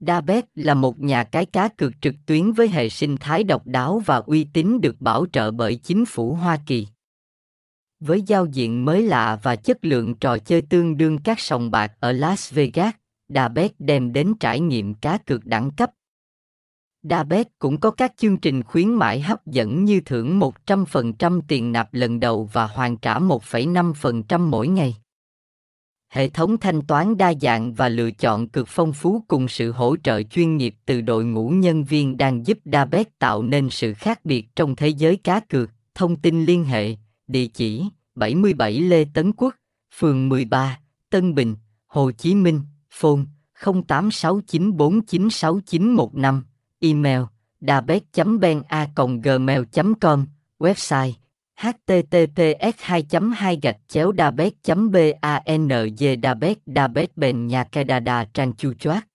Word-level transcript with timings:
Dabet 0.00 0.44
là 0.54 0.74
một 0.74 1.00
nhà 1.00 1.24
cái 1.24 1.46
cá 1.46 1.68
cược 1.68 1.92
trực 2.00 2.14
tuyến 2.26 2.52
với 2.52 2.68
hệ 2.68 2.88
sinh 2.88 3.16
thái 3.20 3.44
độc 3.44 3.66
đáo 3.66 4.02
và 4.06 4.16
uy 4.16 4.46
tín 4.52 4.80
được 4.80 5.00
bảo 5.00 5.26
trợ 5.32 5.50
bởi 5.50 5.76
chính 5.76 6.04
phủ 6.04 6.34
Hoa 6.34 6.58
Kỳ. 6.66 6.86
Với 8.00 8.22
giao 8.22 8.46
diện 8.46 8.84
mới 8.84 9.02
lạ 9.02 9.38
và 9.42 9.56
chất 9.56 9.78
lượng 9.82 10.14
trò 10.14 10.38
chơi 10.38 10.62
tương 10.62 10.96
đương 10.96 11.18
các 11.18 11.40
sòng 11.40 11.70
bạc 11.70 11.92
ở 12.00 12.12
Las 12.12 12.52
Vegas, 12.52 12.94
Dabet 13.28 13.72
đem 13.78 14.12
đến 14.12 14.34
trải 14.40 14.60
nghiệm 14.60 14.94
cá 14.94 15.18
cược 15.18 15.44
đẳng 15.44 15.70
cấp. 15.70 15.90
Dabet 17.02 17.46
cũng 17.58 17.80
có 17.80 17.90
các 17.90 18.12
chương 18.16 18.36
trình 18.36 18.62
khuyến 18.62 18.94
mãi 18.94 19.20
hấp 19.20 19.46
dẫn 19.46 19.84
như 19.84 20.00
thưởng 20.00 20.40
100% 20.66 21.40
tiền 21.48 21.72
nạp 21.72 21.94
lần 21.94 22.20
đầu 22.20 22.50
và 22.52 22.66
hoàn 22.66 22.96
trả 22.96 23.18
1,5% 23.18 24.40
mỗi 24.40 24.68
ngày. 24.68 24.96
Hệ 26.08 26.28
thống 26.28 26.56
thanh 26.56 26.82
toán 26.82 27.16
đa 27.16 27.32
dạng 27.40 27.74
và 27.74 27.88
lựa 27.88 28.10
chọn 28.10 28.48
cực 28.48 28.68
phong 28.68 28.92
phú 28.92 29.24
cùng 29.28 29.48
sự 29.48 29.72
hỗ 29.72 29.96
trợ 29.96 30.22
chuyên 30.22 30.56
nghiệp 30.56 30.74
từ 30.86 31.00
đội 31.00 31.24
ngũ 31.24 31.48
nhân 31.48 31.84
viên 31.84 32.16
đang 32.16 32.46
giúp 32.46 32.58
Dabet 32.64 33.18
tạo 33.18 33.42
nên 33.42 33.70
sự 33.70 33.94
khác 33.94 34.24
biệt 34.24 34.46
trong 34.56 34.76
thế 34.76 34.88
giới 34.88 35.16
cá 35.16 35.40
cược. 35.40 35.70
Thông 35.94 36.16
tin 36.16 36.44
liên 36.44 36.64
hệ, 36.64 36.96
địa 37.26 37.46
chỉ 37.46 37.84
77 38.14 38.80
Lê 38.80 39.04
Tấn 39.14 39.32
Quốc, 39.32 39.54
phường 39.98 40.28
13, 40.28 40.78
Tân 41.10 41.34
Bình, 41.34 41.56
Hồ 41.86 42.10
Chí 42.10 42.34
Minh, 42.34 42.60
phone 42.90 43.20
0869496915, 43.60 46.42
email 46.80 47.20
dabet.bena.gmail.com, 47.60 50.26
website 50.58 51.12
https 51.60 52.74
2 52.78 53.06
2 53.36 53.58
gạch 53.62 53.76
chéo 53.88 54.12
dabet 54.18 54.52
banj 54.90 56.16
dabet 56.22 56.58
dabet 56.66 57.16
ben 57.16 57.46
nhà 57.46 57.64
cây 57.64 57.84
đà 57.84 58.00
đà 58.00 58.24
trang 58.34 58.52
chu 58.52 58.72
choát. 58.74 59.06